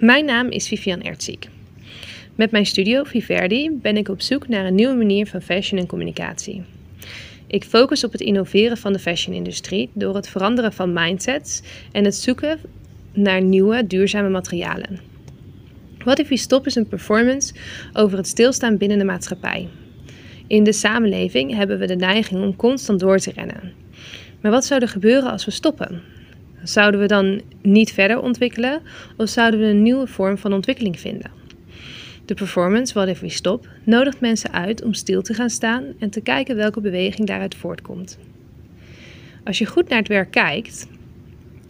[0.00, 1.48] Mijn naam is Vivian Ertziek.
[2.34, 5.86] Met mijn studio Viverdi ben ik op zoek naar een nieuwe manier van fashion en
[5.86, 6.62] communicatie.
[7.46, 12.14] Ik focus op het innoveren van de fashion-industrie door het veranderen van mindsets en het
[12.14, 12.58] zoeken
[13.12, 15.00] naar nieuwe duurzame materialen.
[15.98, 17.54] What If We Stop is een performance
[17.92, 19.68] over het stilstaan binnen de maatschappij.
[20.46, 23.72] In de samenleving hebben we de neiging om constant door te rennen.
[24.40, 26.02] Maar wat zou er gebeuren als we stoppen?
[26.62, 28.80] Zouden we dan niet verder ontwikkelen
[29.16, 31.30] of zouden we een nieuwe vorm van ontwikkeling vinden?
[32.24, 36.10] De performance What If We Stop nodigt mensen uit om stil te gaan staan en
[36.10, 38.18] te kijken welke beweging daaruit voortkomt.
[39.44, 40.86] Als je goed naar het werk kijkt,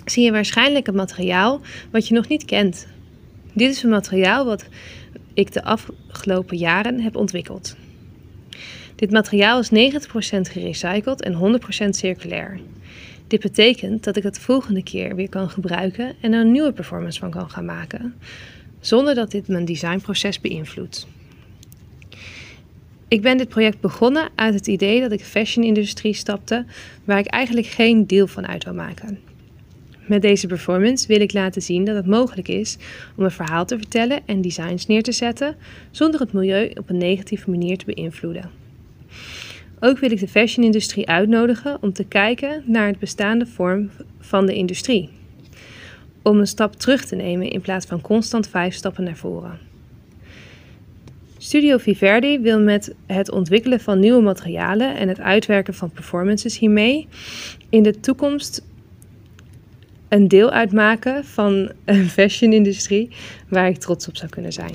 [0.05, 1.61] zie je waarschijnlijk een materiaal
[1.91, 2.87] wat je nog niet kent.
[3.53, 4.69] Dit is een materiaal wat
[5.35, 7.77] ik de afgelopen jaren heb ontwikkeld.
[8.95, 9.73] Dit materiaal is 90%
[10.41, 12.61] gerecycled en 100% circulair.
[13.31, 16.73] Dit betekent dat ik het de volgende keer weer kan gebruiken en er een nieuwe
[16.73, 18.15] performance van kan gaan maken,
[18.81, 21.07] zonder dat dit mijn designproces beïnvloedt.
[23.09, 26.65] Ik ben dit project begonnen uit het idee dat ik de fashion-industrie stapte,
[27.05, 29.19] waar ik eigenlijk geen deel van uit wil maken.
[30.07, 32.77] Met deze performance wil ik laten zien dat het mogelijk is
[33.17, 35.57] om een verhaal te vertellen en designs neer te zetten
[35.91, 38.51] zonder het milieu op een negatieve manier te beïnvloeden.
[39.81, 44.55] Ook wil ik de fashion-industrie uitnodigen om te kijken naar het bestaande vorm van de
[44.55, 45.09] industrie.
[46.23, 49.59] Om een stap terug te nemen in plaats van constant vijf stappen naar voren.
[51.39, 57.09] Studio Viverdi wil met het ontwikkelen van nieuwe materialen en het uitwerken van performances hiermee
[57.69, 58.63] in de toekomst
[60.09, 63.11] een deel uitmaken van een fashion-industrie
[63.49, 64.75] waar ik trots op zou kunnen zijn.